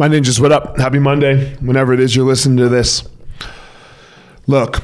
My 0.00 0.08
ninjas, 0.08 0.40
what 0.40 0.50
up? 0.50 0.78
Happy 0.78 0.98
Monday, 0.98 1.54
whenever 1.56 1.92
it 1.92 2.00
is 2.00 2.16
you're 2.16 2.24
listening 2.24 2.56
to 2.56 2.70
this. 2.70 3.06
Look, 4.46 4.82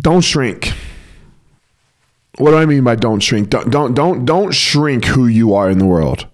don't 0.00 0.22
shrink. 0.22 0.72
What 2.38 2.52
do 2.52 2.56
I 2.56 2.64
mean 2.64 2.82
by 2.82 2.94
don't 2.96 3.20
shrink? 3.20 3.50
Don't 3.50 3.68
don't 3.68 3.92
don't 3.92 4.24
don't 4.24 4.52
shrink 4.52 5.04
who 5.04 5.26
you 5.26 5.52
are 5.52 5.68
in 5.68 5.76
the 5.76 5.84
world. 5.84 6.26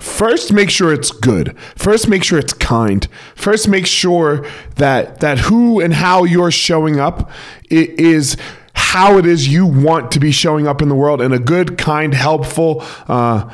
First, 0.00 0.52
make 0.52 0.68
sure 0.68 0.92
it's 0.92 1.12
good. 1.12 1.56
First, 1.76 2.08
make 2.08 2.24
sure 2.24 2.40
it's 2.40 2.54
kind. 2.54 3.06
First, 3.36 3.68
make 3.68 3.86
sure 3.86 4.44
that 4.78 5.20
that 5.20 5.38
who 5.38 5.78
and 5.78 5.94
how 5.94 6.24
you're 6.24 6.50
showing 6.50 6.98
up 6.98 7.30
is 7.70 8.36
how 8.72 9.16
it 9.16 9.26
is 9.26 9.46
you 9.46 9.64
want 9.64 10.10
to 10.10 10.18
be 10.18 10.32
showing 10.32 10.66
up 10.66 10.82
in 10.82 10.88
the 10.88 10.96
world 10.96 11.22
in 11.22 11.32
a 11.32 11.38
good, 11.38 11.78
kind, 11.78 12.14
helpful, 12.14 12.82
uh, 13.06 13.48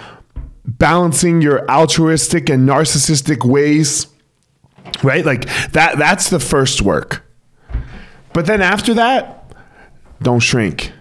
balancing 0.65 1.41
your 1.41 1.69
altruistic 1.71 2.49
and 2.49 2.69
narcissistic 2.69 3.45
ways 3.45 4.07
right? 5.03 5.25
Like 5.25 5.47
that 5.73 5.99
that's 5.99 6.31
the 6.31 6.41
first 6.41 6.83
work. 6.83 7.25
But 8.33 8.47
then 8.47 8.61
after 8.61 8.95
that 8.95 9.53
don't 10.23 10.41
shrink. 10.41 10.93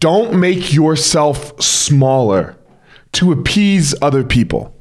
Don't 0.00 0.38
make 0.38 0.72
yourself 0.72 1.60
smaller 1.62 2.56
to 3.12 3.30
appease 3.32 3.94
other 4.02 4.24
people. 4.24 4.74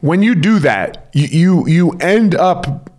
When 0.00 0.22
you 0.22 0.34
do 0.34 0.58
that 0.60 1.10
you 1.12 1.26
you, 1.26 1.68
you 1.68 1.90
end 2.00 2.34
up 2.34 2.90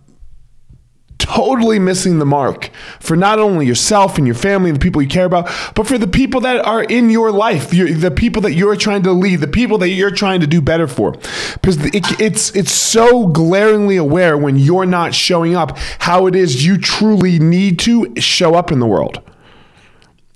totally 1.38 1.78
missing 1.78 2.18
the 2.18 2.26
mark 2.26 2.68
for 2.98 3.14
not 3.14 3.38
only 3.38 3.64
yourself 3.64 4.18
and 4.18 4.26
your 4.26 4.34
family 4.34 4.70
and 4.70 4.76
the 4.76 4.82
people 4.82 5.00
you 5.00 5.06
care 5.06 5.24
about, 5.24 5.48
but 5.76 5.86
for 5.86 5.96
the 5.96 6.08
people 6.08 6.40
that 6.40 6.66
are 6.66 6.82
in 6.82 7.10
your 7.10 7.30
life, 7.30 7.70
the 7.70 8.10
people 8.10 8.42
that 8.42 8.54
you're 8.54 8.74
trying 8.74 9.04
to 9.04 9.12
lead, 9.12 9.36
the 9.36 9.46
people 9.46 9.78
that 9.78 9.90
you're 9.90 10.10
trying 10.10 10.40
to 10.40 10.48
do 10.48 10.60
better 10.60 10.88
for. 10.88 11.12
Because 11.12 11.76
it, 11.94 12.20
it's 12.20 12.50
it's 12.56 12.72
so 12.72 13.28
glaringly 13.28 13.96
aware 13.96 14.36
when 14.36 14.56
you're 14.56 14.84
not 14.84 15.14
showing 15.14 15.54
up 15.54 15.78
how 16.00 16.26
it 16.26 16.34
is 16.34 16.66
you 16.66 16.76
truly 16.76 17.38
need 17.38 17.78
to 17.78 18.12
show 18.16 18.56
up 18.56 18.72
in 18.72 18.80
the 18.80 18.86
world. 18.86 19.22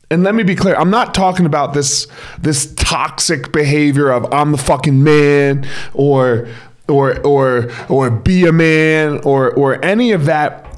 And 0.08 0.22
let 0.22 0.36
me 0.36 0.44
be 0.44 0.54
clear, 0.54 0.76
I'm 0.76 0.90
not 0.90 1.14
talking 1.14 1.46
about 1.46 1.74
this 1.74 2.06
this 2.38 2.72
toxic 2.76 3.50
behavior 3.50 4.08
of 4.12 4.32
I'm 4.32 4.52
the 4.52 4.58
fucking 4.58 5.02
man 5.02 5.66
or 5.94 6.46
or 6.88 7.18
or 7.26 7.72
or 7.88 8.08
be 8.08 8.46
a 8.46 8.52
man 8.52 9.18
or 9.24 9.50
or 9.50 9.84
any 9.84 10.12
of 10.12 10.26
that 10.26 10.71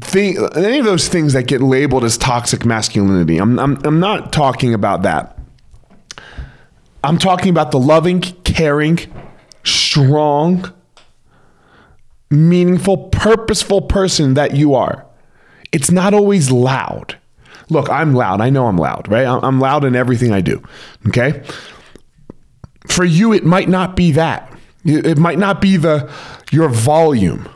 thing, 0.00 0.36
any 0.54 0.78
of 0.78 0.84
those 0.84 1.08
things 1.08 1.32
that 1.32 1.46
get 1.46 1.60
labeled 1.60 2.04
as 2.04 2.16
toxic 2.16 2.64
masculinity. 2.64 3.38
I'm, 3.38 3.58
I'm, 3.58 3.78
I'm 3.84 4.00
not 4.00 4.32
talking 4.32 4.74
about 4.74 5.02
that. 5.02 5.38
I'm 7.04 7.18
talking 7.18 7.50
about 7.50 7.70
the 7.72 7.80
loving, 7.80 8.20
caring, 8.20 8.98
strong, 9.64 10.72
meaningful, 12.30 13.08
purposeful 13.08 13.82
person 13.82 14.34
that 14.34 14.54
you 14.56 14.74
are. 14.74 15.04
It's 15.72 15.90
not 15.90 16.14
always 16.14 16.50
loud. 16.50 17.18
Look, 17.68 17.88
I'm 17.88 18.14
loud. 18.14 18.40
I 18.40 18.50
know 18.50 18.66
I'm 18.66 18.76
loud, 18.76 19.08
right? 19.08 19.26
I'm 19.26 19.58
loud 19.60 19.84
in 19.84 19.96
everything 19.96 20.32
I 20.32 20.40
do. 20.40 20.62
Okay. 21.08 21.42
For 22.86 23.04
you, 23.04 23.32
it 23.32 23.44
might 23.44 23.68
not 23.68 23.96
be 23.96 24.12
that. 24.12 24.52
It 24.84 25.16
might 25.16 25.38
not 25.38 25.60
be 25.60 25.76
the 25.76 26.10
your 26.50 26.68
volume 26.68 27.48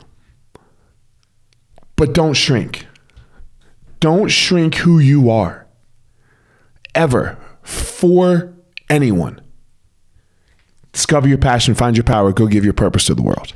but 1.97 2.13
don't 2.13 2.33
shrink. 2.33 2.87
Don't 3.99 4.29
shrink 4.29 4.75
who 4.75 4.99
you 4.99 5.29
are 5.29 5.67
ever 6.95 7.37
for 7.61 8.53
anyone. 8.89 9.41
Discover 10.93 11.27
your 11.27 11.37
passion, 11.37 11.75
find 11.75 11.97
your 11.97 12.03
power, 12.03 12.31
go 12.31 12.47
give 12.47 12.63
your 12.63 12.73
purpose 12.73 13.05
to 13.05 13.13
the 13.15 13.21
world. 13.21 13.53